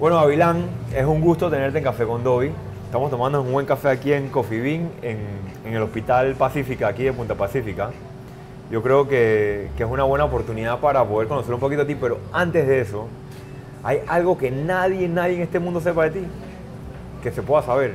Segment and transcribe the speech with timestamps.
[0.00, 0.64] Bueno, Avilán,
[0.96, 2.50] es un gusto tenerte en Café con Dobby.
[2.86, 5.18] Estamos tomando un buen café aquí en Coffee Bean, en,
[5.66, 7.90] en el Hospital Pacífica, aquí de Punta Pacífica.
[8.70, 11.96] Yo creo que, que, es una buena oportunidad para poder conocer un poquito a ti,
[11.96, 13.08] pero antes de eso,
[13.84, 16.26] ¿hay algo que nadie, nadie en este mundo sepa de ti?
[17.22, 17.92] Que se pueda saber.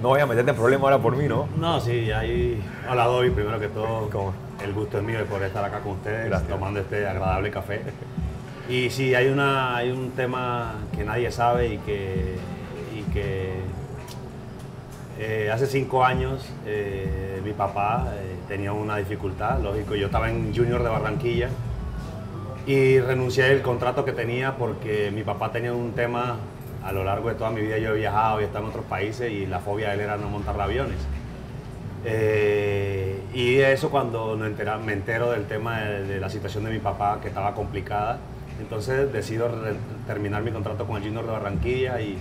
[0.00, 1.48] No voy a meterte en problemas ahora por mí, ¿no?
[1.58, 2.62] No, sí, ahí.
[2.88, 4.08] Hola, Dobby, primero que todo.
[4.10, 4.32] ¿Cómo?
[4.62, 6.48] El gusto es mío de poder estar acá con ustedes, Gracias.
[6.48, 7.80] tomando este agradable café.
[8.68, 12.36] Y sí, hay, una, hay un tema que nadie sabe y que,
[15.20, 19.96] eh, hace cinco años eh, mi papá eh, tenía una dificultad, lógico.
[19.96, 21.48] Yo estaba en Junior de Barranquilla
[22.66, 26.36] y renuncié al contrato que tenía porque mi papá tenía un tema,
[26.84, 28.84] a lo largo de toda mi vida yo he viajado y he estado en otros
[28.84, 30.98] países y la fobia de él era no montar aviones.
[33.34, 37.54] Y eso cuando me entero, del tema de, la situación de mi papá, que estaba
[37.54, 38.18] complicada,
[38.60, 39.50] entonces decido
[40.06, 42.18] terminar mi contrato con el Junior de Barranquilla y,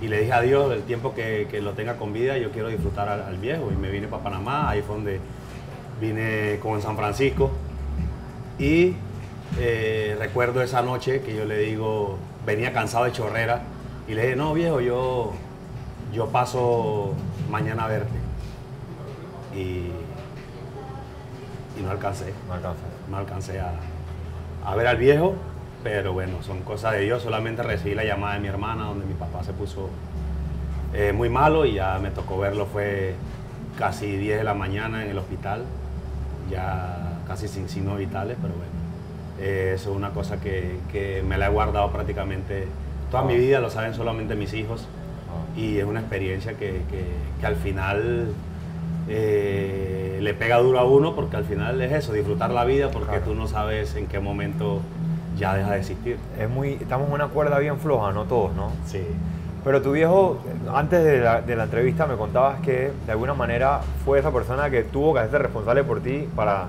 [0.00, 3.08] y le dije adiós el tiempo que, que, lo tenga con vida, yo quiero disfrutar
[3.08, 3.70] al, al, viejo.
[3.72, 5.20] Y me vine para Panamá, ahí fue donde
[6.00, 7.50] vine con San Francisco.
[8.58, 8.94] Y
[9.58, 13.62] eh, recuerdo esa noche que yo le digo, venía cansado de chorrera,
[14.06, 15.32] y le dije, no viejo, yo,
[16.12, 17.14] yo paso
[17.50, 18.24] mañana a verte
[19.54, 19.90] y,
[21.78, 22.32] y no alcancé.
[22.48, 22.82] No alcancé.
[23.08, 23.72] No alcancé a,
[24.64, 25.34] a, ver al viejo,
[25.84, 27.22] pero bueno, son cosas de Dios.
[27.22, 29.90] Solamente recibí la llamada de mi hermana donde mi papá se puso
[30.94, 32.66] eh, muy malo y ya me tocó verlo.
[32.66, 33.14] Fue
[33.78, 35.62] casi 10 de la mañana en el hospital,
[36.50, 38.72] ya casi sin signos vitales, pero bueno.
[39.40, 42.66] Eh, eso es una cosa que, que, me la he guardado prácticamente
[43.10, 44.86] toda mi vida, lo saben solamente mis hijos.
[45.28, 45.58] Oh.
[45.58, 47.04] Y es una experiencia que, que,
[47.40, 48.28] que al final
[49.08, 53.10] eh, le pega duro a uno porque al final es eso, disfrutar la vida porque
[53.10, 53.24] claro.
[53.24, 54.80] tú no sabes en qué momento
[55.36, 56.18] ya deja de existir.
[56.38, 58.70] Es muy, estamos en una cuerda bien floja, no todos, ¿no?
[58.86, 59.02] Sí.
[59.64, 60.38] Pero tu viejo,
[60.74, 64.68] antes de la, de la, entrevista me contabas que de alguna manera fue esa persona
[64.68, 66.68] que tuvo que hacerse responsable por ti para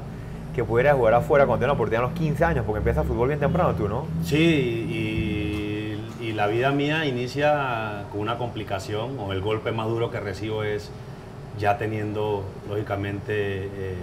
[0.55, 3.27] que pudieras jugar afuera cuando tenías una oportunidad a los 15 años, porque empiezas fútbol
[3.27, 4.05] bien temprano tú, ¿no?
[4.23, 10.09] Sí, y, y la vida mía inicia con una complicación, o el golpe más duro
[10.09, 10.89] que recibo es
[11.59, 13.95] ya teniendo, lógicamente, eh,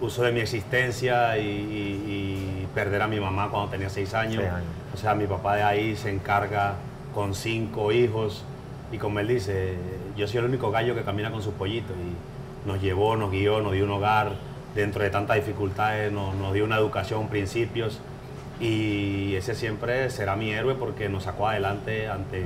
[0.00, 4.42] uso de mi existencia y, y, y, perder a mi mamá cuando tenía seis años.
[4.42, 4.68] Seis años.
[4.94, 6.74] O sea, mi papá de ahí se encarga
[7.14, 8.44] con cinco hijos
[8.92, 9.74] y como él dice,
[10.16, 13.60] yo soy el único gallo que camina con sus pollitos y nos llevó, nos guió,
[13.60, 14.32] nos dio un hogar
[14.74, 18.00] dentro de tantas dificultades, nos, nos dio una educación, principios
[18.60, 22.44] y ese siempre será mi héroe porque nos sacó adelante ante,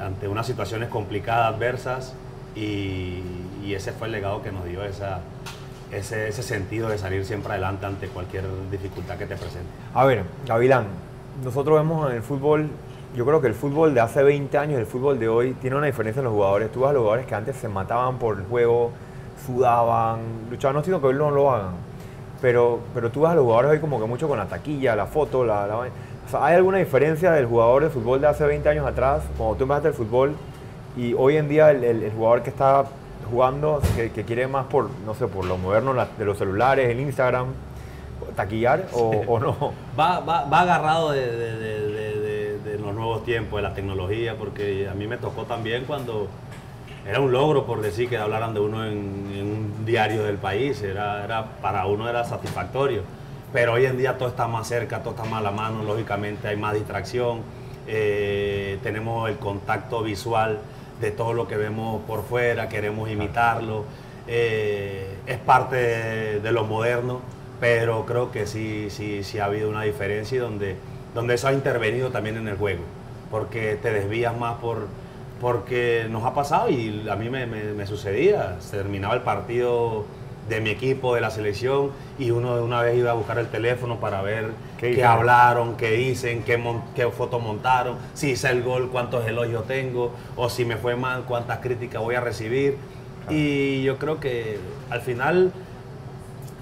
[0.00, 2.14] ante unas situaciones complicadas, adversas
[2.54, 3.22] y,
[3.64, 5.20] y ese fue el legado que nos dio esa,
[5.92, 9.68] ese, ese, sentido de salir siempre adelante ante cualquier dificultad que te presente.
[9.94, 10.86] A ver, Gavilán,
[11.44, 12.68] nosotros vemos en el fútbol,
[13.14, 15.86] yo creo que el fútbol de hace 20 años el fútbol de hoy tiene una
[15.86, 16.70] diferencia en los jugadores.
[16.72, 18.92] Tú ves a los jugadores que antes se mataban por el juego,
[19.46, 20.20] sudaban,
[20.50, 21.74] luchaban, no estoy que hoy no lo hagan,
[22.40, 25.06] pero, pero tú ves a los jugadores hoy como que mucho con la taquilla, la
[25.06, 25.76] foto, la, la...
[25.78, 29.54] O sea, ¿hay alguna diferencia del jugador de fútbol de hace 20 años atrás, cuando
[29.56, 30.34] tú empezaste el fútbol,
[30.96, 32.86] y hoy en día el, el, el jugador que está
[33.26, 37.00] jugando, que, que, quiere más por, no sé, por lo moderno de los celulares, el
[37.00, 37.48] Instagram,
[38.34, 39.18] taquillar o, sí.
[39.26, 39.72] o no?
[39.98, 44.88] Va, va, va agarrado de, de, de, de, los nuevos tiempos, de la tecnología, porque
[44.88, 46.28] a mí me tocó también cuando
[47.06, 50.82] era un logro, por decir, que hablaran de uno en, en un diario del país,
[50.82, 53.02] era, era, para uno era satisfactorio.
[53.52, 56.48] Pero hoy en día todo está más cerca, todo está más a la mano, lógicamente
[56.48, 57.42] hay más distracción,
[57.86, 60.58] eh, tenemos el contacto visual
[61.00, 63.84] de todo lo que vemos por fuera, queremos imitarlo.
[64.28, 65.76] Eh, es parte
[66.40, 67.20] de, lo moderno,
[67.60, 70.76] pero creo que sí, sí, sí ha habido una diferencia y donde,
[71.14, 72.82] donde eso ha intervenido también en el juego,
[73.30, 74.88] porque te desvías más por,
[75.40, 80.04] porque nos ha pasado y a mí me, me, me sucedía, se terminaba el partido
[80.48, 83.48] de mi equipo, de la selección, y uno de una vez iba a buscar el
[83.48, 86.62] teléfono para ver qué, qué hablaron, qué dicen, qué,
[86.94, 91.24] qué foto montaron, si hice el gol, cuántos elogios tengo, o si me fue mal,
[91.24, 92.76] cuántas críticas voy a recibir.
[93.22, 93.36] Claro.
[93.36, 94.58] Y yo creo que
[94.90, 95.52] al final,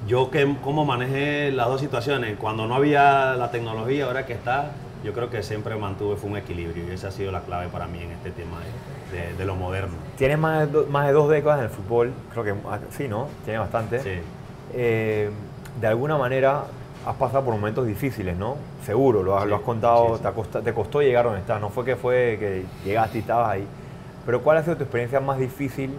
[0.08, 4.72] yo que cómo manejé las dos situaciones, cuando no había la tecnología, ahora que está,
[5.04, 7.87] yo creo que siempre mantuve fue un equilibrio y esa ha sido la clave para
[7.87, 8.66] mí en este tema de,
[9.10, 9.94] de, de lo moderno.
[10.16, 13.08] Tienes más de, do, más de dos décadas en el fútbol, creo que ah, sí,
[13.08, 13.28] ¿no?
[13.44, 14.00] Tiene bastante.
[14.00, 14.20] Sí.
[14.72, 15.30] Eh,
[15.80, 16.64] de alguna manera
[17.06, 18.56] has pasado por momentos difíciles, ¿no?
[18.84, 21.60] Seguro, lo has, sí, lo has contado, sí, te, costó, te, costó, llegar donde estás,
[21.60, 23.66] no fue que fue que llegaste y estabas ahí.
[24.24, 25.90] Pero ¿cuál ha sido tu experiencia más difícil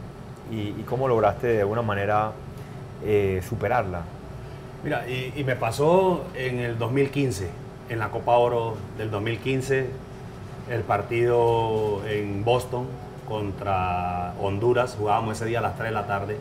[0.51, 2.31] y, y cómo lograste de alguna manera
[3.03, 4.01] eh, superarla?
[4.83, 7.49] Mira, y, y, me pasó en el 2015,
[7.89, 9.87] en la Copa Oro del 2015,
[10.69, 12.87] el partido en Boston
[13.27, 16.37] contra Honduras, jugábamos ese día a las 3 de la tarde.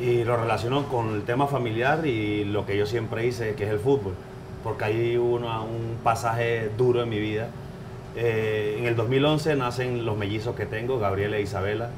[0.00, 3.70] Y lo relaciono con el tema familiar y lo que yo siempre hice, que es
[3.70, 4.14] el fútbol,
[4.64, 7.48] porque ahí hubo un pasaje duro en mi vida.
[8.16, 11.90] Eh, en el 2011 nacen los mellizos que tengo, Gabriela e Isabela,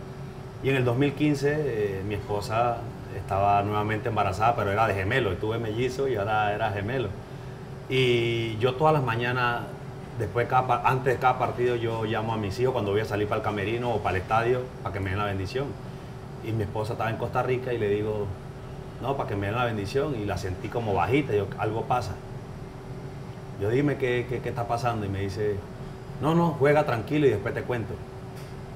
[0.62, 2.78] y en el 2015 eh, mi esposa
[3.16, 7.08] estaba nuevamente embarazada, pero era de gemelo, estuve mellizo y ahora era gemelo.
[7.88, 9.62] Y yo todas las mañanas,
[10.19, 13.38] después antes de cada partido, yo llamo a mis hijos cuando voy a salir para
[13.38, 15.66] el camerino o para el estadio para que me den la bendición.
[16.44, 18.26] Y mi esposa estaba en Costa Rica y le digo,
[19.00, 20.14] no, para que me den la bendición.
[20.20, 22.12] Y la sentí como bajita, yo, algo pasa.
[23.61, 25.56] Yo dime qué, qué, qué está pasando y me dice,
[26.20, 27.94] no, no, juega tranquilo y después te cuento.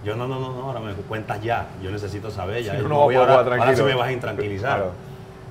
[0.05, 2.75] Yo no, no, no, no, ahora me cuentas ya, yo necesito saber ya.
[2.75, 4.91] no, voy ahora, ahora sí me vas a intranquilizar.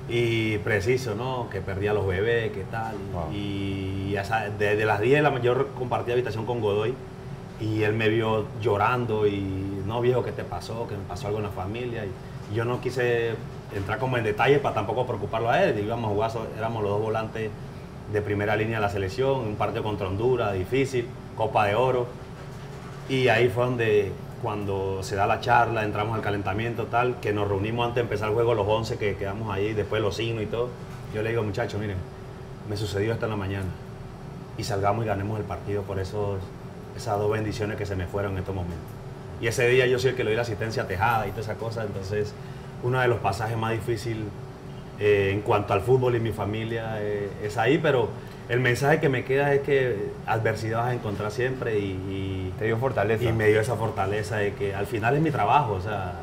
[0.08, 1.50] Y preciso, ¿no?
[1.50, 2.94] Que perdí a los bebés, qué tal.
[3.32, 4.14] Y
[4.58, 6.94] desde las 10 la yo compartí habitación con Godoy
[7.60, 10.86] y él me vio llorando y, no viejo, ¿qué te pasó?
[10.88, 12.04] Que me pasó algo en la familia.
[12.04, 13.34] Y, yo no quise
[13.74, 15.78] entrar como en detalles para tampoco preocuparlo a él.
[15.78, 17.50] Íbamos a jugar, éramos los dos volantes
[18.10, 21.06] de primera línea de la selección, un partido contra Honduras, difícil,
[21.36, 22.06] Copa de Oro.
[23.10, 24.12] Y ahí fue donde
[24.42, 28.28] cuando se da la charla, entramos al calentamiento, tal, que nos reunimos antes de empezar
[28.28, 30.68] el juego, los 11 que quedamos ahí, después los signos y todo.
[31.14, 31.96] Yo le digo, muchachos, miren,
[32.68, 33.68] me sucedió esto en la mañana.
[34.56, 36.40] Y salgamos y ganemos el partido por esos,
[36.96, 38.86] esas dos bendiciones que se me fueron en estos momentos.
[39.40, 41.42] Y ese día yo soy el que le doy la asistencia a Tejada y toda
[41.42, 41.84] esa cosa.
[41.84, 42.32] Entonces,
[42.82, 44.24] uno de los pasajes más difíciles
[45.00, 48.08] eh, en cuanto al fútbol y mi familia eh, es ahí, pero
[48.48, 52.78] el mensaje que me queda es que adversidad vas a encontrar siempre y, te dio
[52.78, 53.22] fortaleza.
[53.22, 56.14] Y me dio esa fortaleza de que al final es mi trabajo, o sea,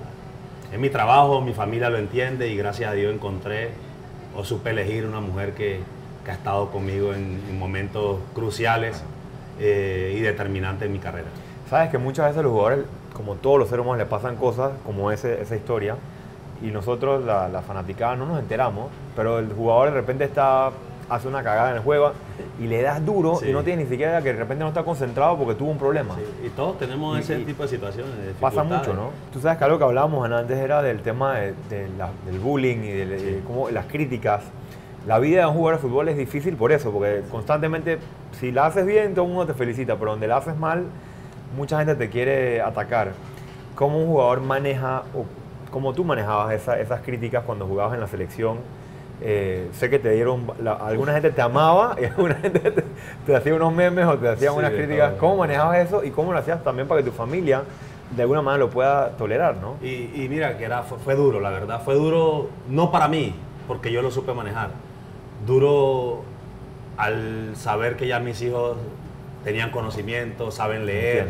[0.73, 3.69] es mi trabajo, mi familia lo entiende y gracias a Dios encontré
[4.35, 5.79] o supe elegir una mujer que,
[6.27, 9.03] ha estado conmigo en, momentos cruciales
[9.59, 11.27] eh, y determinantes en mi carrera.
[11.69, 15.11] Sabes que muchas veces los jugadores, como todos los seres humanos, le pasan cosas como
[15.11, 15.95] ese, esa historia
[16.61, 20.71] y nosotros, la, la fanaticada, no nos enteramos, pero el jugador de repente está
[21.09, 22.11] hace una cagada en el juego
[22.59, 25.37] y le das duro y no tiene ni siquiera que de repente no está concentrado
[25.37, 26.15] porque tuvo un problema.
[26.43, 28.13] Y todos tenemos ese tipo de situaciones.
[28.39, 29.11] pasa mucho, ¿no?
[29.31, 33.41] Tú sabes que algo que hablábamos antes era del tema de, del bullying y de,
[33.45, 34.43] cómo las críticas.
[35.05, 37.99] La vida de un jugador de fútbol es difícil por eso, porque constantemente,
[38.39, 40.85] si la haces bien, todo el mundo te felicita, pero donde la haces mal,
[41.55, 43.11] mucha gente te quiere atacar.
[43.75, 45.25] ¿Cómo un jugador maneja, o
[45.71, 48.59] cómo tú manejabas esas críticas cuando jugabas en la selección?
[49.21, 50.45] Eh, sé que te dieron,
[50.81, 52.73] alguna gente te amaba y alguna gente
[53.25, 55.13] te, hacía unos memes o te hacía unas críticas.
[55.19, 57.63] ¿Cómo manejabas eso y cómo lo hacías también para que tu familia
[58.15, 59.77] de alguna manera lo pueda tolerar, ¿no?
[59.85, 61.81] Y, mira, que era, fue, duro, la verdad.
[61.83, 63.33] Fue duro, no para mí,
[63.67, 64.69] porque yo lo supe manejar.
[65.45, 66.23] Duro
[66.97, 68.77] al saber que ya mis hijos
[69.43, 71.29] tenían conocimiento, saben leer.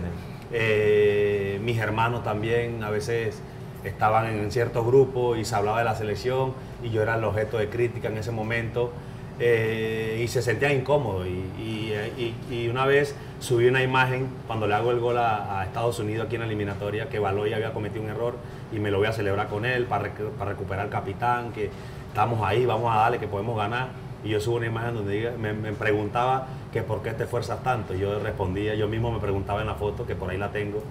[0.51, 3.41] Eh, mis hermanos también a veces
[3.85, 6.53] estaban en ciertos grupos y se hablaba de la selección
[6.83, 8.91] y yo era el objeto de crítica en ese momento
[9.39, 11.25] eh, y se sentía incómodo.
[11.25, 16.35] Y, una vez subí una imagen cuando le hago el gol a, Estados Unidos aquí
[16.35, 18.35] en la eliminatoria que Baloy había cometido un error
[18.73, 21.69] y me lo voy a celebrar con él para, recuperar al capitán, que
[22.07, 23.89] estamos ahí, vamos a darle, que podemos ganar.
[24.23, 27.93] Y yo subo una imagen donde me, me, preguntaba que por qué te esfuerzas tanto.
[27.93, 30.81] Yo respondía, yo mismo me preguntaba en la foto, que por ahí la tengo,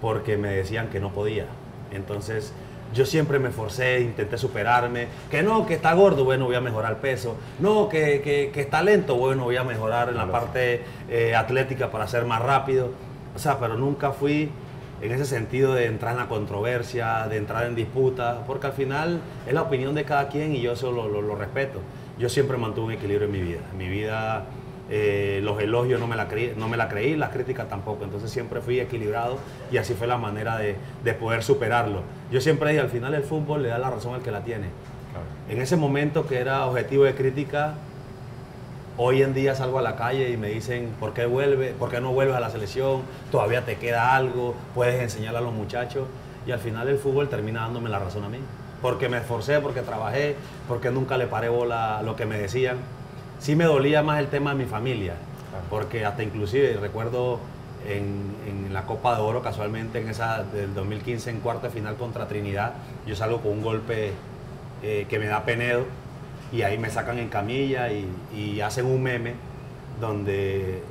[0.00, 1.46] porque me decían que no podía.
[1.92, 2.52] Entonces,
[2.94, 5.08] yo siempre me forcé, intenté superarme.
[5.30, 7.36] Que no, que está gordo, bueno, voy a mejorar el peso.
[7.58, 8.20] No, que,
[8.52, 12.42] que, está lento, bueno, voy a mejorar en la parte eh, atlética para ser más
[12.42, 12.90] rápido.
[13.34, 14.50] O sea, pero nunca fui
[15.00, 19.20] en ese sentido de entrar en la controversia, de entrar en disputa, porque al final
[19.46, 21.80] es la opinión de cada quien y yo eso lo, lo respeto.
[22.18, 23.60] Yo siempre mantuve un equilibrio en mi vida.
[23.72, 24.44] En mi vida
[24.90, 28.04] eh, los elogios no me, la creí, no me la creí, las críticas tampoco.
[28.04, 29.38] Entonces siempre fui equilibrado
[29.70, 30.76] y así fue la manera de,
[31.14, 32.02] poder superarlo.
[32.30, 34.66] Yo siempre dije, al final el fútbol le da la razón al que la tiene.
[35.48, 37.74] En ese momento que era objetivo de crítica,
[38.96, 42.00] hoy en día salgo a la calle y me dicen, ¿por qué, vuelve, ¿por qué
[42.00, 43.02] no vuelves a la selección?
[43.30, 46.06] Todavía te queda algo, puedes enseñar a los muchachos.
[46.46, 48.38] Y al final el fútbol termina dándome la razón a mí.
[48.80, 50.34] Porque me esforcé, porque trabajé,
[50.66, 52.78] porque nunca le paré bola a lo que me decían
[53.42, 55.14] sí me dolía más el tema de mi familia,
[55.68, 57.40] porque hasta inclusive recuerdo
[57.86, 58.32] en,
[58.72, 62.72] la Copa de Oro, casualmente en esa del 2015 en cuarta final contra Trinidad,
[63.06, 64.12] yo salgo con un golpe
[64.82, 65.84] eh, que me da Penedo
[66.52, 69.34] y ahí me sacan en camilla y, hacen un meme
[70.00, 70.82] donde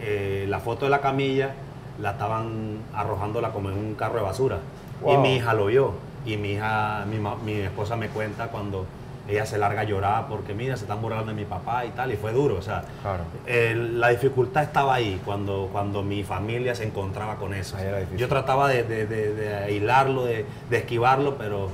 [0.00, 1.54] eh, la foto de la camilla
[2.00, 4.58] la estaban arrojándola como en un carro de basura.
[5.06, 5.94] Y mi hija lo vio.
[6.24, 8.86] Y mi hija, mi, mi esposa me cuenta cuando
[9.28, 12.10] ella se larga a llorar porque mira, se están burlando de mi papá y tal,
[12.12, 13.24] y fue duro, o sea, Claro.
[13.46, 17.76] el- la dificultad estaba ahí cuando, cuando mi familia se encontraba con eso.
[18.16, 21.68] Yo trataba de, de- de- de aislarlo, de, esquivarlo, pero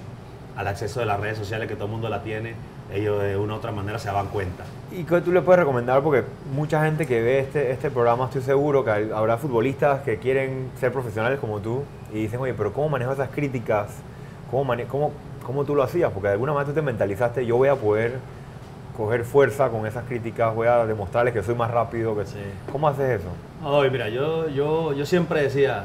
[0.56, 2.54] al acceso de las redes sociales que todo el mundo la tiene,
[2.92, 4.64] ellos de una u otra manera se daban cuenta.
[4.92, 6.02] ¿Y qué tú le puedes recomendar?
[6.02, 10.70] Porque mucha gente que ve este, este programa, estoy seguro que habrá futbolistas que quieren
[10.78, 13.88] ser profesionales como tú y dicen, oye, pero ¿cómo manejo esas críticas?
[14.50, 15.10] ¿Cómo, mane- cómo,
[15.44, 16.10] cómo tú lo hacías?
[16.12, 18.18] Porque de alguna manera tú te mentalizaste, yo voy a poder
[18.96, 22.16] coger fuerza con esas críticas, voy a demostrarles que soy más rápido.
[22.16, 22.26] Que...
[22.26, 22.36] Sí.
[22.72, 23.28] ¿Cómo haces eso?
[23.62, 25.84] No, mira, yo, yo, yo siempre decía,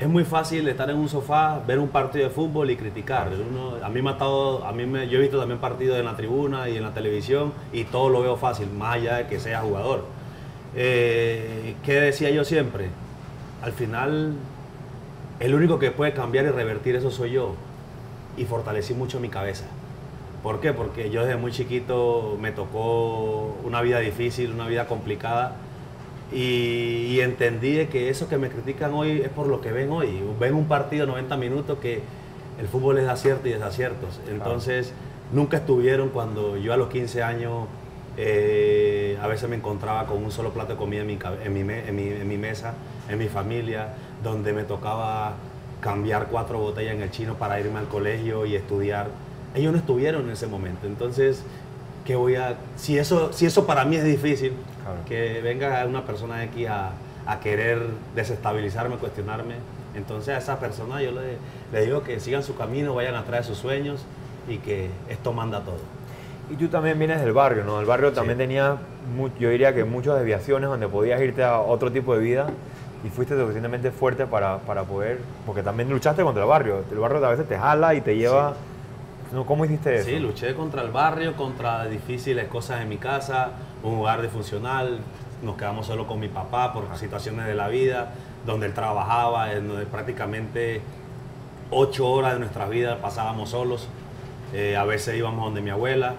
[0.00, 3.28] es muy fácil estar en un sofá, ver un partido de fútbol y criticar.
[3.28, 6.04] Uno- a mí me ha estado, a mí me, yo he visto también partidos en
[6.04, 9.38] la tribuna y en la televisión y todo lo veo fácil, más allá de que
[9.40, 10.04] sea jugador.
[10.74, 12.88] Eh, ¿Qué decía yo siempre?
[13.62, 14.32] Al final,
[15.40, 17.54] el único que puede cambiar y revertir eso soy yo.
[18.38, 19.64] Y fortalecí mucho mi cabeza.
[20.42, 20.72] ¿Por qué?
[20.72, 25.56] Porque yo desde muy chiquito me tocó una vida difícil, una vida complicada
[26.32, 29.90] y, y entendí de que eso que me critican hoy es por lo que ven
[29.90, 30.22] hoy.
[30.38, 32.00] Ven un partido 90 minutos que
[32.60, 34.20] el fútbol es de aciertos y desaciertos.
[34.30, 34.92] Entonces,
[35.32, 37.66] nunca estuvieron cuando yo a los 15 años
[38.16, 41.52] eh, a veces me encontraba con un solo plato de comida en mi, cabe- en
[41.54, 42.74] mi me- en mi- en mi mesa,
[43.08, 45.34] en mi familia, donde me tocaba
[45.80, 49.08] cambiar cuatro botellas en el chino para irme al colegio y estudiar.
[49.54, 50.86] Ellos no estuvieron en ese momento.
[50.86, 51.42] Entonces,
[52.04, 52.56] ¿qué voy a...?
[52.76, 54.52] Si eso, si eso para mí es difícil,
[54.84, 55.00] Claro.
[55.06, 56.90] que venga una persona de aquí a,
[57.26, 57.82] a querer
[58.14, 59.56] desestabilizarme, cuestionarme,
[59.94, 61.36] entonces a esa persona yo le,
[61.72, 64.00] le digo que sigan su camino, vayan atrás de sus sueños
[64.48, 65.76] y que esto manda todo.
[66.50, 67.80] Y tú también vienes del barrio, ¿no?
[67.80, 68.44] El barrio también Sí.
[68.44, 68.76] tenía,
[69.38, 72.46] yo diría que muchas desviaciones donde podías irte a otro tipo de vida
[73.04, 76.84] y fuiste suficientemente fuerte para, para poder, porque también luchaste contra el barrio.
[76.90, 78.54] El barrio a veces te jala y te lleva...
[79.32, 79.44] ¿no?
[79.44, 80.08] ¿Cómo hiciste eso?
[80.08, 83.50] Sí, luché contra el barrio, contra difíciles cosas en mi casa,
[83.82, 85.00] un hogar disfuncional,
[85.42, 88.12] nos quedamos solo con mi papá por situaciones de la vida,
[88.46, 90.80] donde él trabajaba, en donde prácticamente
[91.70, 93.88] ocho horas de nuestra vida pasábamos solos.
[94.54, 96.14] Eh, a veces íbamos donde mi abuela,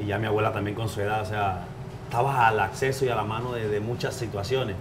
[0.00, 1.64] y ya mi abuela también con su edad, o sea,
[2.04, 4.76] estabas al acceso y a la mano de, de muchas situaciones.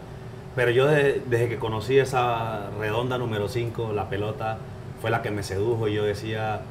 [0.57, 4.57] Pero yo de- desde que conocí esa redonda número 5, la pelota,
[5.01, 6.61] fue la que me sedujo y yo decía,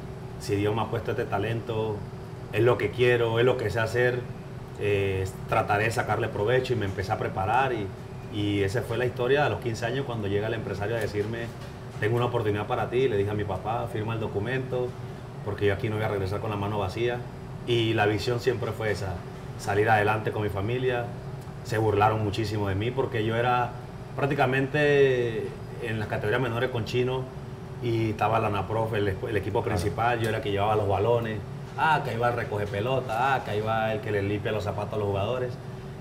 [0.41, 1.95] si Dios me ha puesto este talento,
[2.53, 4.19] es lo que quiero, es lo que sé hacer,
[4.81, 7.87] eh, trataré de sacarle provecho y me empecé a preparar y,
[8.37, 11.47] y esa fue la historia a los 15 años cuando llega el empresario a decirme,
[12.01, 14.89] tengo una oportunidad para ti, le dije a mi papá, firma el documento,
[15.45, 17.19] porque yo aquí no voy a regresar con la mano vacía.
[17.67, 19.15] Y la visión siempre fue esa,
[19.59, 21.05] salir adelante con mi familia.
[21.67, 23.71] Se burlaron muchísimo de mí porque yo era
[24.15, 25.47] prácticamente
[25.83, 27.23] en las categorías menores con chino
[27.83, 31.39] y estaba la NAPROF, el, el equipo principal, yo era el que llevaba los balones,
[31.77, 34.93] ah, que iba el recoge pelota, ah, que iba el que le limpia los zapatos
[34.93, 35.51] a los jugadores.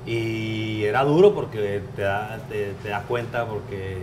[0.06, 3.98] Y era duro porque te, da- te- te das cuenta porque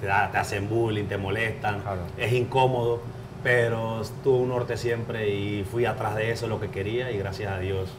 [0.00, 2.00] te, da- te hacen bullying, te molestan, Claro.
[2.16, 3.00] es incómodo,
[3.42, 7.52] pero tuve un norte siempre y fui atrás de eso, lo que quería, y gracias
[7.52, 7.90] a Dios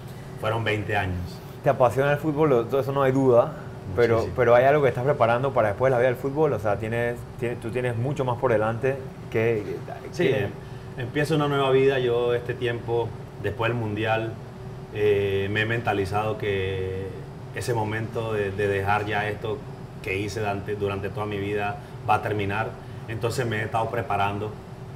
[0.42, 1.20] fueron 20 años.
[1.64, 2.68] ¿Te apasiona el fútbol?
[2.70, 3.54] Todo eso no hay duda.
[3.96, 4.36] Pero, Muchísimo.
[4.38, 6.54] pero hay algo que estás preparando para después de la vida del fútbol.
[6.54, 8.96] O sea, tienes, tienes- tú tienes mucho más por delante
[9.32, 9.64] que...
[10.12, 10.52] Sí, que- em-
[10.98, 12.00] empiezo una nueva vida.
[12.00, 13.08] Yo este tiempo,
[13.44, 14.34] después del Mundial,
[14.94, 17.08] eh, me he mentalizado que
[17.56, 19.58] ese momento de, de dejar ya esto
[20.02, 21.78] que hice durante, durante toda mi vida
[22.10, 22.70] va a terminar.
[23.10, 24.52] Entonces me he estado preparando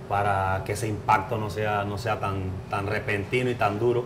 [0.09, 4.05] para que ese impacto no sea, no sea tan, tan repentino y tan duro.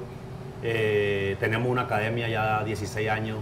[0.64, 3.40] Eh, tenemos una academia ya 16 años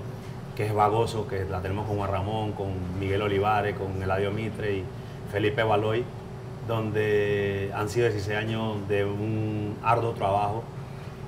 [0.55, 4.77] que es Vagoso, que la tenemos con Juan Ramón, con Miguel Olivares, con Eladio Mitre
[4.77, 4.83] y
[5.31, 6.03] Felipe Baloy,
[6.67, 10.63] donde han sido 16 años de un arduo trabajo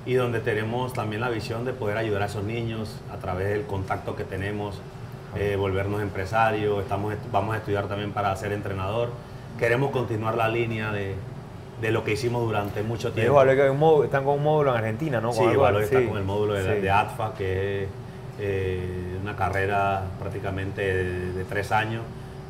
[0.04, 3.62] y donde tenemos también la visión de poder ayudar a esos niños a través del
[3.62, 4.80] contacto que tenemos,
[5.36, 9.10] eh, volvernos empresarios, estamos, vamos a estudiar también para ser entrenador.
[9.58, 11.14] Queremos continuar la línea de,
[11.80, 13.30] de lo que hicimos durante mucho tiempo.
[13.32, 15.28] dijo Aloy que hay un módulo- están con un módulo en Argentina, ¿no?
[15.32, 15.44] Con Sí,
[15.84, 16.80] está sí, con el módulo de, sí.
[16.80, 17.88] de ATFA, que es
[18.38, 22.02] eh, una carrera prácticamente de, de tres años,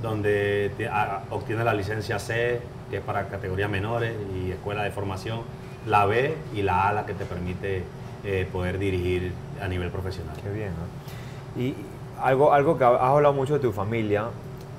[0.02, 2.60] donde te- a- obtiene la licencia C,
[2.90, 5.40] que es para categorías menores y escuela de formación,
[5.86, 7.82] la B y la A, la que te permite
[8.24, 10.36] eh, poder dirigir a nivel profesional.
[10.42, 11.60] Qué bien, ¿no?
[11.62, 11.74] Y
[12.22, 14.26] algo, algo que has hablado mucho de tu familia,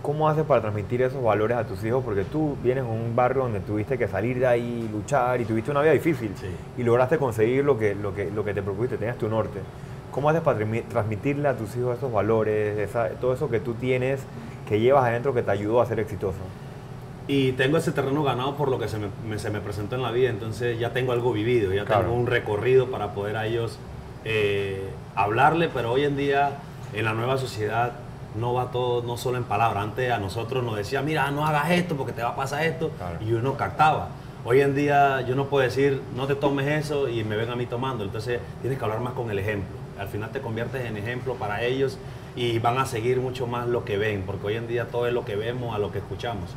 [0.04, 2.04] ¿cómo haces para transmitir esos valores a tus hijos?
[2.04, 5.72] Porque tú vienes de un barrio donde tuviste que salir de ahí, luchar y tuviste
[5.72, 6.48] una vida difícil Sí.
[6.78, 9.60] y lograste conseguir lo que, lo, que, lo que te propusiste, tenías tu norte.
[10.12, 13.74] ¿Cómo haces para transmi- transmitirle a tus hijos esos valores, esa- todo eso que tú
[13.74, 14.20] tienes,
[14.70, 16.38] que llevas adentro que te ayudó a ser exitoso?
[17.28, 20.12] Y tengo ese terreno ganado por lo que se me, se me presentó en la
[20.12, 23.80] vida, entonces ya tengo algo vivido, ya tengo un recorrido para poder a ellos
[24.26, 24.84] eh,
[25.16, 26.52] hablarle, pero hoy en día
[26.94, 27.94] en la nueva sociedad
[28.36, 29.84] no va todo, no solo en palabras.
[29.84, 32.92] Antes a nosotros nos decía, mira, no hagas esto porque te va a pasar esto,
[33.22, 34.10] y uno captaba.
[34.46, 37.56] Hoy en día yo no puedo decir, no te tomes eso y me ven a
[37.56, 38.04] mí tomando.
[38.04, 39.78] Entonces tienes que hablar más con el ejemplo.
[39.98, 41.98] Al final te conviertes en ejemplo para ellos
[42.36, 45.14] y van a seguir mucho más lo que ven, porque hoy en día todo es
[45.14, 46.50] lo que vemos a lo que escuchamos.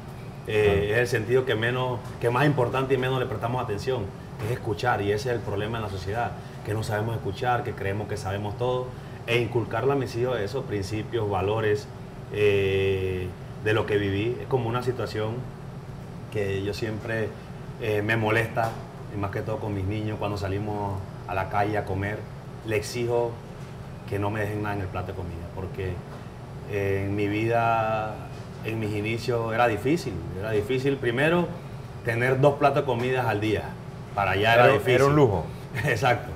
[0.46, 4.04] Eh, es el sentido que, menos, que más importante y menos le prestamos atención,
[4.44, 6.32] es escuchar y ese es el problema en la sociedad,
[6.64, 8.86] que no sabemos escuchar, que creemos que sabemos todo
[9.26, 11.88] e inculcarle a mis hijos esos principios, valores
[12.32, 13.28] eh,
[13.64, 14.36] de lo que viví.
[14.40, 15.34] Es como una situación
[16.32, 17.28] que yo siempre
[17.80, 18.70] eh, me molesta,
[19.14, 22.18] y más que todo con mis niños cuando salimos a la calle a comer,
[22.66, 23.32] le exijo
[24.08, 25.94] que no me dejen nada en el plato de comida, porque
[26.70, 28.14] en mi vida,
[28.64, 31.48] en mis inicios era difícil, era difícil primero
[32.04, 33.64] tener dos platos de comida al día,
[34.14, 34.94] para allá era, difícil.
[34.94, 35.44] Era un lujo.
[35.84, 36.30] Exacto.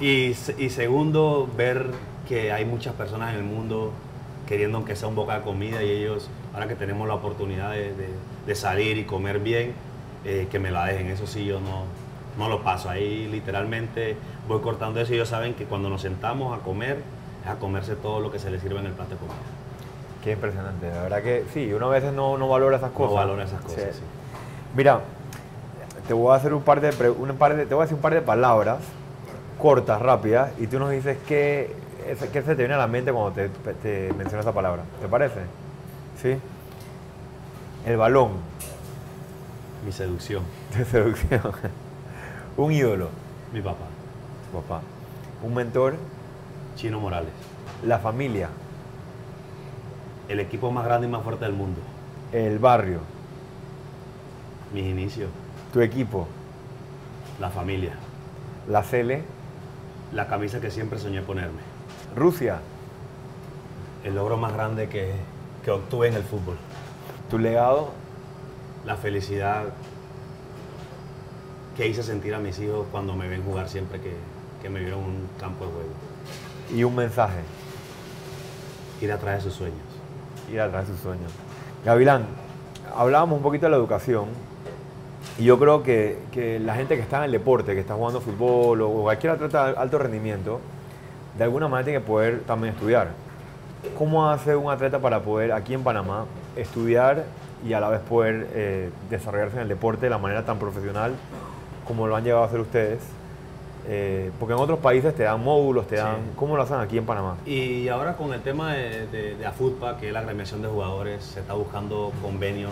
[0.00, 1.86] Y, y segundo, ver
[2.28, 3.92] que hay muchas personas en el mundo
[4.46, 8.54] queriendo que sea un boca de comida y ellos, ahora que tenemos la oportunidad de,
[8.54, 9.72] salir y comer bien,
[10.24, 11.08] eh, que me la dejen.
[11.08, 11.84] Eso sí, yo no,
[12.38, 12.90] no lo paso.
[12.90, 14.16] Ahí literalmente
[14.48, 16.98] voy cortando eso y ellos saben que cuando nos sentamos a comer,
[17.44, 19.36] es a comerse todo lo que se les sirve en el plato de comida.
[20.22, 20.88] Qué impresionante.
[20.88, 23.10] La verdad que sí, uno a veces no, no valora esas cosas.
[23.10, 24.02] No valora esas cosas, sí.
[24.74, 25.00] Mira,
[26.06, 28.02] te voy a hacer un par de, un par de, te voy a decir un
[28.02, 28.78] par de palabras
[29.58, 31.74] cortas, rápidas, y tú nos dices qué,
[32.32, 34.82] qué se te viene a la mente cuando te, te menciona esa palabra.
[35.00, 35.40] ¿Te parece?
[36.20, 36.36] ¿Sí?
[37.86, 38.32] El balón.
[39.84, 40.42] Mi seducción.
[40.76, 41.42] Tu seducción.
[42.56, 43.08] Un ídolo.
[43.52, 43.86] Mi papá.
[44.50, 44.82] Tu papá.
[45.42, 45.96] Un mentor.
[46.76, 47.32] Chino Morales.
[47.84, 48.48] La familia.
[50.28, 51.80] El equipo más grande y más fuerte del mundo.
[52.32, 53.00] El barrio.
[54.72, 55.30] Mis inicios.
[55.72, 56.26] Tu equipo.
[57.40, 57.92] La familia.
[58.68, 59.22] La Cele.
[60.12, 61.73] La camisa que siempre soñé ponerme.
[62.16, 62.60] Rusia.
[64.04, 65.12] El logro más grande que,
[65.64, 66.56] que obtuve en el fútbol.
[67.30, 67.90] Tu legado.
[68.84, 69.64] La felicidad
[71.76, 74.12] que hice sentir a mis hijos cuando me ven jugar siempre que,
[74.62, 75.88] que me vieron en un campo de juego.
[76.74, 77.40] Y un mensaje.
[79.00, 79.80] Ir atrás de sus sueños.
[80.52, 81.32] Ir atrás de sus sueños.
[81.84, 82.26] Gavilán,
[82.94, 84.26] hablábamos un poquito de la educación
[85.38, 88.20] y yo creo que, que, la gente que está en el deporte, que está jugando
[88.20, 90.60] fútbol o cualquier atleta de alto rendimiento,
[91.36, 93.08] de alguna manera tiene que poder también estudiar.
[93.98, 96.24] ¿Cómo hace un atleta para poder aquí en Panamá
[96.56, 97.24] estudiar
[97.66, 101.14] y a la vez poder eh, desarrollarse en el deporte de la manera tan profesional
[101.86, 103.00] como lo han llegado a hacer ustedes?
[103.86, 106.16] Eh, porque en otros países te dan módulos, te dan...
[106.36, 107.36] ¿Cómo lo hacen aquí en Panamá?
[107.44, 111.40] Y ahora con el tema de, de, AFUTPA, que es la agremiación de jugadores, se
[111.40, 112.70] está buscando convenios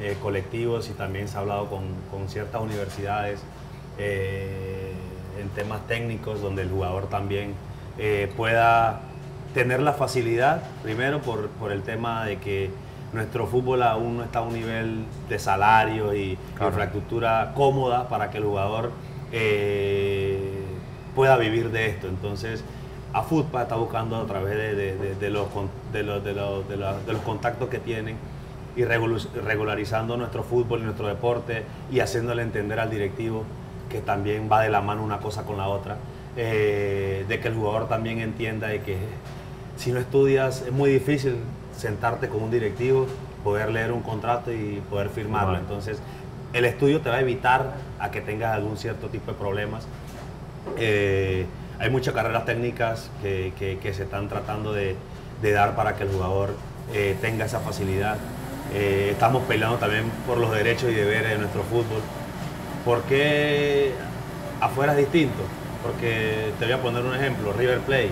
[0.00, 3.40] eh, colectivos y también se ha hablado con, con ciertas universidades
[3.98, 7.54] en temas técnicos donde el jugador también
[7.98, 9.00] eh, pueda
[9.54, 12.70] tener la facilidad, primero por, por, el tema de que
[13.12, 18.38] nuestro fútbol aún no está a un nivel de salario y infraestructura cómoda para que
[18.38, 18.90] el jugador
[19.30, 20.64] eh,
[21.14, 22.08] pueda vivir de esto.
[22.08, 22.64] Entonces,
[23.12, 25.48] a FUTPA está buscando a través de, de, de, los,
[25.92, 26.76] de, los, de, los, de,
[27.12, 28.16] los, contactos que tienen
[28.74, 33.44] y regularizando nuestro fútbol y nuestro deporte y haciéndole entender al directivo
[33.90, 35.98] que también va de la mano una cosa con la otra
[36.34, 38.96] eh, de que el jugador también entienda de que
[39.76, 41.36] si no estudias es muy difícil
[41.76, 43.06] sentarte con un directivo,
[43.44, 45.58] poder leer un contrato y poder firmarlo.
[45.58, 45.98] Entonces,
[46.54, 49.86] el estudio te va a evitar a que tengas algún cierto tipo de problemas.
[50.78, 51.44] Eh,
[51.78, 54.96] hay muchas carreras técnicas que, que, se están tratando de,
[55.42, 56.54] de, dar para que el jugador
[56.94, 58.16] eh, tenga esa facilidad.
[58.72, 62.00] estamos peleando también por los derechos y deberes de nuestro fútbol.
[62.84, 63.92] porque
[64.60, 65.42] afuera es distinto?
[65.82, 68.10] Porque te voy a poner un ejemplo, River Plate.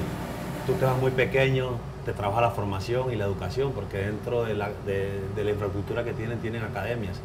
[0.67, 1.71] Tú te vas muy pequeño,
[2.05, 6.13] te trabaja la formación y la educación, porque dentro de la, de, la infraestructura que
[6.13, 7.17] tienen, tienen academias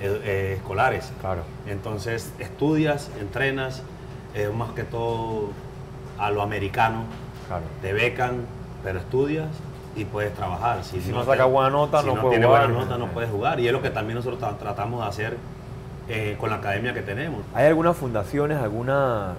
[0.00, 1.12] eh, eh, escolares.
[1.20, 1.42] Claro.
[1.66, 3.82] Entonces estudias, entrenas,
[4.34, 5.50] es más que todo
[6.18, 7.04] a lo americano.
[7.48, 7.64] Claro.
[7.82, 8.46] Te becan,
[8.84, 9.48] pero estudias
[9.96, 10.84] y puedes trabajar.
[10.84, 12.68] Si, no, saca buena nota, si no, no puedes jugar.
[12.68, 13.60] buena nota, no puedes jugar.
[13.60, 15.36] Y es lo que también nosotros tratamos de hacer
[16.12, 17.42] eh, con la academia que tenemos.
[17.54, 19.34] ¿Hay algunas fundaciones, alguna,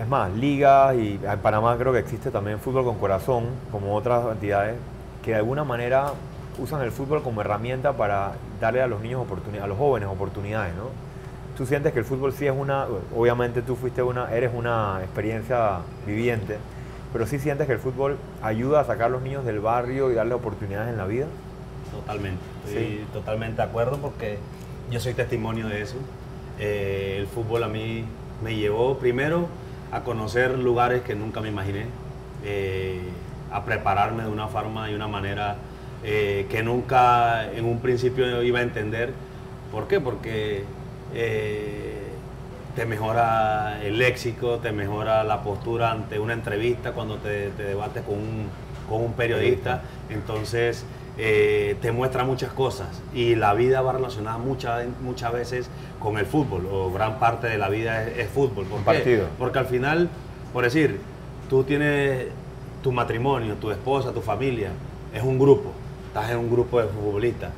[0.00, 4.24] es más, ligas y en Panamá creo que existe también fútbol con corazón, como otras
[4.32, 4.76] entidades,
[5.22, 6.12] que de alguna manera
[6.58, 8.32] usan el fútbol como herramienta para
[8.62, 10.84] darle a los niños oportunidades, a los jóvenes oportunidades, ¿no?
[11.58, 15.80] Tú sientes que el fútbol sí es una, obviamente tú fuiste una, eres una experiencia
[16.06, 16.56] viviente,
[17.12, 20.14] pero sí sientes que el fútbol ayuda a sacar a los niños del barrio y
[20.14, 21.26] darle oportunidades en la vida.
[21.90, 22.40] totalmente.
[22.66, 24.38] Estoy totalmente de acuerdo porque
[24.90, 25.96] yo soy testimonio de eso.
[26.58, 28.04] Eh, el fútbol a mí
[28.42, 29.48] me llevó primero
[29.92, 31.86] a conocer lugares que nunca me imaginé,
[32.44, 33.00] eh,
[33.50, 35.56] a prepararme de una forma y una manera
[36.04, 39.12] eh, que nunca en un principio iba a entender.
[39.72, 40.00] ¿Por qué?
[40.00, 40.64] Porque
[42.74, 48.14] te mejora el léxico, te mejora la postura ante una entrevista cuando te, debates con
[48.14, 48.48] un,
[48.88, 49.82] con un periodista.
[50.08, 50.84] Entonces,
[51.18, 56.26] eh, te muestra muchas cosas y la vida va relacionada muchas, muchas veces con el
[56.26, 58.64] fútbol, o gran parte de la vida es, fútbol.
[58.66, 59.26] ¿Por Partido.
[59.38, 60.08] Porque al final,
[60.52, 61.00] por decir,
[61.48, 62.26] tú tienes
[62.82, 64.70] tu matrimonio, tu esposa, tu familia,
[65.14, 65.72] es un grupo,
[66.06, 67.50] estás en un grupo de futbolistas.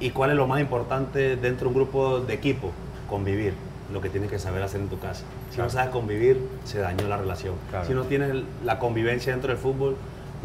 [0.00, 2.70] ¿Y cuál es lo más importante dentro de un grupo de equipo?
[3.08, 3.54] Convivir,
[3.92, 5.24] lo que tienes que saber hacer en tu casa.
[5.50, 7.54] Si no sabes convivir, se dañó la relación.
[7.86, 9.96] Si no tienes la convivencia dentro del fútbol,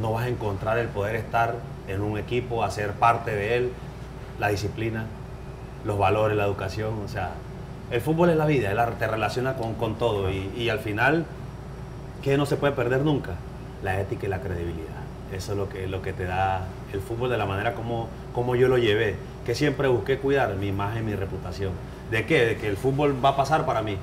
[0.02, 1.56] no vas a encontrar el poder estar
[1.88, 3.72] en un equipo, hacer parte de él,
[4.40, 5.06] la disciplina,
[5.86, 6.94] los valores, la educación.
[7.04, 7.32] O sea,
[7.92, 11.26] el fútbol es la vida, te relaciona con, todo y, al final,
[12.24, 13.34] ¿qué no se puede perder nunca?
[13.84, 15.06] La ética y la credibilidad.
[15.34, 18.56] Eso es lo que, lo que te da el fútbol de la manera como, como
[18.56, 21.72] yo lo llevé, que siempre busqué cuidar mi imagen, mi reputación.
[22.12, 22.46] ¿De qué?
[22.46, 23.98] De que el fútbol va a pasar para mí,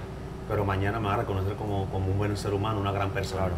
[0.49, 3.49] pero mañana me va a reconocer como, un buen ser humano, una gran persona.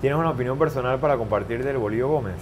[0.00, 2.36] ¿Tienes una opinión personal para compartir del Bolillo Gómez?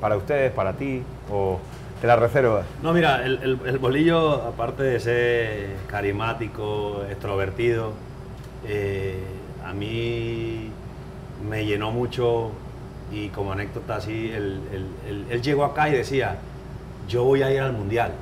[0.00, 1.58] ¿Para ustedes, para ti o
[2.00, 2.62] te la reserva?
[2.82, 7.92] No, mira, el, Bolillo, aparte de ser carismático, extrovertido,
[8.66, 9.18] eh,
[9.64, 10.70] a mí
[11.48, 12.52] me llenó mucho
[13.12, 14.60] y como anécdota así, él,
[15.30, 16.36] él, llegó acá y decía,
[17.08, 18.12] yo voy a ir al Mundial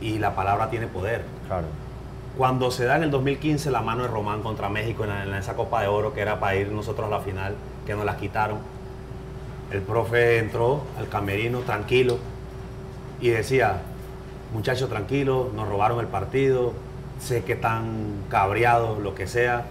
[0.00, 1.22] y la palabra tiene poder.
[1.46, 1.66] Claro.
[2.36, 5.82] Cuando se da en el 2015 la mano de Román contra México en, esa Copa
[5.82, 7.54] de Oro que era para ir nosotros a la final,
[7.86, 8.58] que nos la quitaron.
[9.72, 12.18] El profe entró al camerino tranquilo
[13.22, 13.80] y decía,
[14.52, 16.74] muchachos tranquilos, nos robaron el partido,
[17.18, 19.64] sé que están cabreados, lo que sea,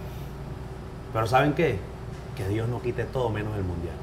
[1.12, 1.78] pero ¿saben qué?
[2.36, 3.94] Que Dios no quite todo menos el mundial.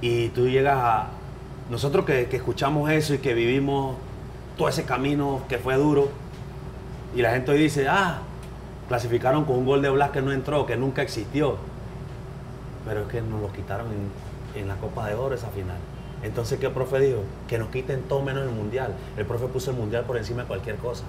[0.00, 1.08] Y tú llegas a...
[1.68, 3.96] Nosotros que, escuchamos eso y que vivimos
[4.56, 6.10] todo ese camino que fue duro,
[7.16, 8.20] y la gente hoy dice, ah,
[8.86, 11.58] clasificaron con un gol de Blas que no entró, que nunca existió
[12.84, 14.10] pero es que nos lo quitaron en,
[14.62, 15.76] la Copa de Oro esa final.
[16.22, 17.20] Entonces, ¿qué el profe dijo?
[17.48, 18.94] Que nos quiten todo menos el Mundial.
[19.16, 21.04] El profe puso el Mundial por encima de cualquier cosa.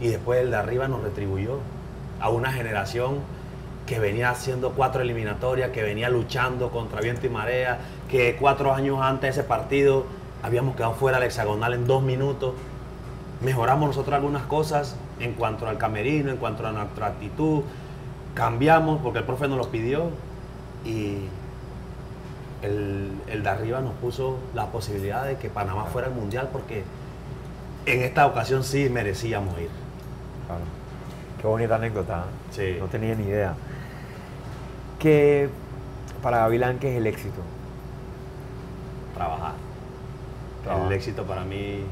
[0.00, 1.58] Y después el de arriba nos retribuyó
[2.20, 3.18] a una generación
[3.86, 7.78] que venía haciendo cuatro eliminatorias, que venía luchando contra viento y marea,
[8.10, 10.04] que cuatro años antes de ese partido
[10.42, 12.54] habíamos quedado fuera del hexagonal en dos minutos.
[13.40, 17.62] Mejoramos nosotros algunas cosas en cuanto al camerino, en cuanto a nuestra actitud.
[18.34, 20.10] Cambiamos porque el profe nos lo pidió
[20.84, 21.28] y
[22.66, 26.84] el, de arriba nos puso la posibilidad de que Panamá fuera el mundial porque
[27.86, 29.70] en esta ocasión sí merecíamos ir.
[31.40, 32.24] Qué bonita anécdota.
[32.58, 32.76] ¿eh?
[32.80, 33.54] No tenía ni idea.
[34.98, 35.48] ¿Qué
[36.22, 37.40] para Gavilán qué es el éxito?
[39.14, 39.54] Trabajar.
[40.86, 41.84] El éxito para mí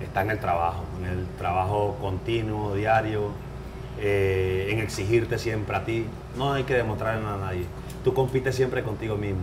[0.00, 3.30] está en el trabajo, en el trabajo continuo, diario,
[4.00, 6.06] eh, en exigirte siempre a ti.
[6.36, 7.66] No hay que demostrarle a nadie
[8.04, 9.42] tú compites siempre contigo mismo.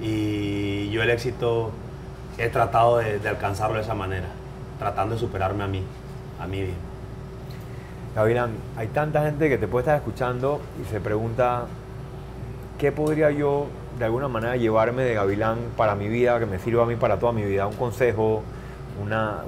[0.00, 1.70] Y yo el éxito
[2.38, 4.26] he tratado de, alcanzarlo de esa manera,
[4.78, 5.82] tratando de superarme a mí,
[6.40, 6.74] a mí mismo.
[8.14, 11.66] Gavilán, hay tanta gente que te puede estar escuchando y se pregunta,
[12.78, 13.66] ¿qué podría yo
[13.98, 17.18] de alguna manera llevarme de Gavilán para mi vida, que me sirva a mí para
[17.18, 17.66] toda mi vida?
[17.66, 18.42] Un consejo,
[19.02, 19.42] una,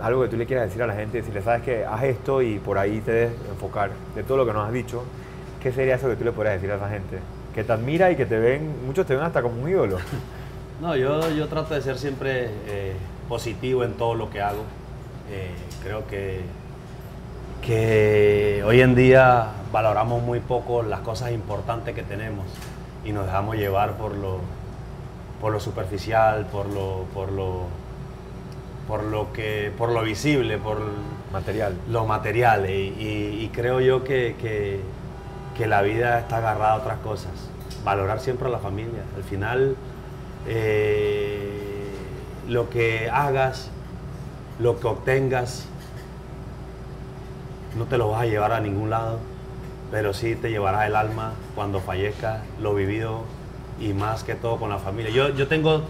[0.00, 2.58] algo que tú le quieras decir a la gente, decirle, sabes que haz esto y
[2.58, 5.04] por ahí te des enfocar de todo lo que nos has dicho.
[5.62, 7.18] ¿Qué sería eso que tú le podrías decir a esa gente?
[7.58, 9.98] Que te admira y que te ven, muchos te ven hasta como un ídolo.
[10.80, 12.92] No, yo, yo trato de ser siempre eh,
[13.28, 14.62] positivo en todo lo que hago.
[15.28, 15.50] Eh,
[15.82, 16.42] creo que,
[17.60, 22.46] que hoy en día valoramos muy poco las cosas importantes que tenemos
[23.04, 24.38] y nos dejamos llevar por lo,
[25.40, 27.64] por lo superficial, por lo, por lo,
[28.86, 30.78] por lo que, por lo visible, por
[31.32, 31.74] material.
[31.88, 32.70] lo material.
[32.70, 34.80] Y, creo yo que que
[35.66, 37.32] la vida está agarrada a otras cosas.
[37.84, 39.02] Valorar siempre a la familia.
[39.16, 39.76] Al final,
[40.46, 41.90] eh,
[42.48, 43.70] lo que hagas,
[44.58, 45.66] lo que obtengas,
[47.76, 49.18] no te lo vas a llevar a ningún lado,
[49.90, 53.22] pero sí te llevarás el alma cuando fallezcas, lo vivido
[53.80, 55.10] y más que todo con la familia.
[55.10, 55.82] Yo, yo tengo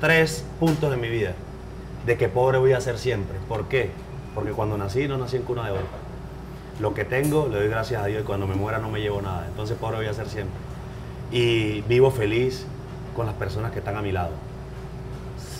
[0.00, 1.34] tres puntos en mi vida
[2.06, 3.38] de que pobre voy a ser siempre.
[3.48, 3.90] ¿Por qué?
[4.34, 6.01] Porque cuando nací no nací en cuna de oro
[6.80, 9.22] lo que tengo le doy gracias a Dios y cuando me muera no me llevo
[9.22, 9.46] nada.
[9.48, 10.56] Entonces por voy a hacer siempre.
[11.30, 12.66] Y vivo feliz
[13.14, 14.32] con las personas que están a mi lado.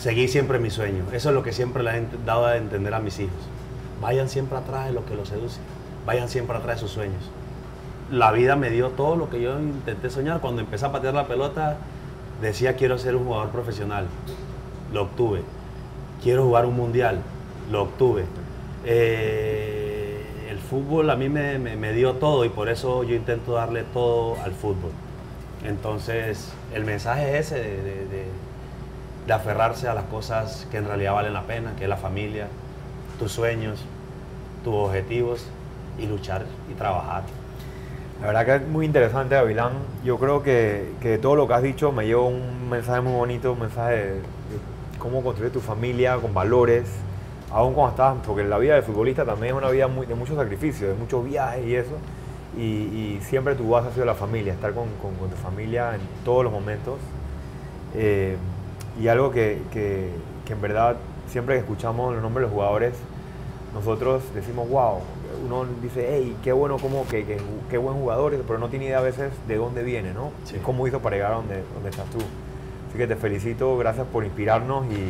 [0.01, 1.05] seguí siempre mi sueño.
[1.13, 3.37] Eso es lo que siempre le he dado a entender a mis hijos.
[4.01, 5.61] Vayan siempre atrás de lo que los seduce.
[6.07, 7.23] Vayan siempre atrás de sus sueños.
[8.11, 10.41] La vida me dio todo lo que yo intenté soñar.
[10.41, 11.77] Cuando empecé a patear la pelota,
[12.41, 14.07] decía quiero ser un jugador profesional.
[14.93, 15.43] Lo obtuve.
[16.23, 17.21] Quiero jugar un mundial.
[17.71, 18.25] Lo obtuve.
[18.85, 19.62] Eh,
[20.73, 24.91] fútbol a mí me, dio todo y por eso yo intento darle todo al fútbol.
[25.67, 27.63] Entonces, el mensaje es ese
[29.27, 32.47] de aferrarse a las cosas que en realidad valen la pena, que es la familia,
[33.19, 33.85] tus sueños,
[34.65, 35.47] tus objetivos
[35.99, 37.25] y luchar y trabajar.
[38.23, 39.73] La verdad que es muy interesante, Gavilán.
[40.05, 43.53] Yo creo que, que todo lo que has dicho me lleva un mensaje muy bonito,
[43.53, 44.21] un mensaje de,
[44.99, 46.85] cómo construir tu familia con valores,
[47.53, 50.35] aún cuando estás, porque la vida del futbolista también es una vida muy, de mucho
[50.35, 51.97] sacrificio, de muchos viajes y eso.
[52.57, 56.45] Y, siempre tu base ha sido la familia, estar con, con, tu familia en todos
[56.45, 56.99] los momentos.
[57.95, 58.37] Eh,
[59.01, 60.11] y algo que, que,
[60.49, 60.97] en verdad,
[61.29, 62.95] siempre que escuchamos los nombres de los jugadores,
[63.73, 64.99] nosotros decimos, wow,
[65.47, 67.39] uno dice, hey, qué bueno, como que,
[67.71, 70.31] qué buen jugador, pero no tiene idea a veces de dónde viene, ¿no?
[70.63, 72.19] cómo hizo para llegar a donde, donde estás tú.
[72.19, 75.09] Así que te felicito, gracias por inspirarnos y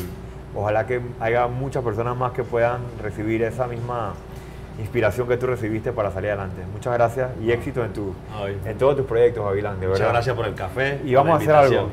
[0.55, 4.15] ojalá que haya muchas personas más que puedan recibir esa misma
[4.79, 6.63] inspiración que tú recibiste para salir adelante.
[6.73, 8.15] Muchas gracias y éxito en, tu,
[8.65, 10.01] en todos tus proyectos, Avilán, de verdad.
[10.01, 11.01] Muchas gracias por el café.
[11.05, 11.89] Y vamos a hacer algo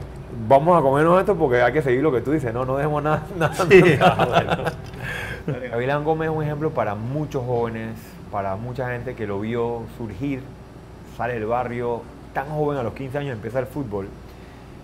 [0.48, 3.04] vamos a comernos esto porque hay que seguir lo que tú dices, no, no dejemos
[3.04, 3.24] nada.
[3.38, 4.74] nada,
[5.82, 7.96] ah, Gómez es un ejemplo para muchos jóvenes,
[8.32, 10.42] para mucha gente que lo vio surgir,
[11.18, 12.02] sale del barrio,
[12.34, 14.08] tan joven a los 15 años empieza el fútbol.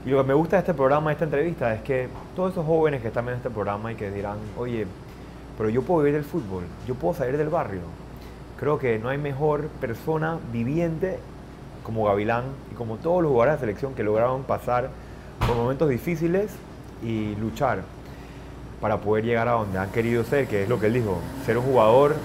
[0.06, 2.64] Y lo que me gusta de este programa, de esta entrevista, es que todos esos
[2.64, 4.86] jóvenes que están en este programa y que dirán, oye,
[5.58, 7.82] pero yo puedo vivir del fútbol, yo puedo salir del barrio.
[8.60, 11.18] Creo que no hay mejor persona viviente
[11.84, 14.92] como Gavilán y como todos los jugadores de selección que lograron pasar
[15.46, 16.52] por momentos difíciles
[17.04, 17.82] y luchar
[18.82, 21.58] para poder llegar a donde han querido ser, que es lo que él dijo, ser
[21.58, 22.16] un jugador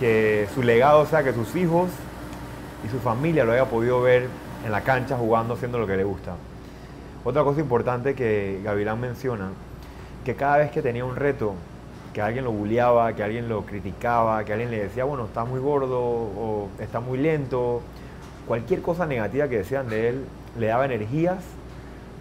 [0.00, 1.90] que su legado sea que sus hijos
[2.86, 4.28] y su familia lo haya podido ver
[4.64, 6.32] en la cancha jugando, haciendo lo que le gusta.
[7.24, 9.50] Otra cosa importante que Gavilán menciona,
[10.24, 11.54] que cada vez que tenía un reto,
[12.12, 15.60] que alguien lo bulleaba, que alguien lo criticaba, que alguien le decía, bueno, está muy
[15.60, 17.82] gordo o está muy lento,
[18.46, 20.24] cualquier cosa negativa que decían de él,
[20.58, 21.38] le daba energías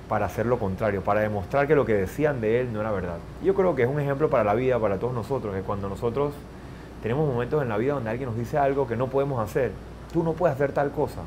[0.10, 3.18] para hacer lo contrario, para demostrar que lo que decían de él no era verdad.
[3.44, 6.34] Yo creo que es un ejemplo para la vida, para todos nosotros, que cuando nosotros
[7.02, 9.72] tenemos momentos en la vida donde alguien nos dice algo que no podemos hacer,
[10.12, 11.22] tú no puedes hacer tal cosa.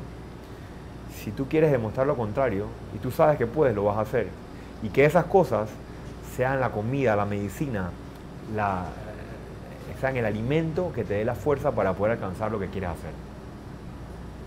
[1.23, 4.27] Si tú quieres demostrar lo contrario y tú sabes que puedes, lo vas a hacer.
[4.81, 5.69] Y que esas cosas
[6.35, 7.91] sean la comida, la medicina,
[8.55, 8.85] la,
[9.99, 13.30] sean el alimento que te dé la fuerza para poder alcanzar lo que quieres hacer.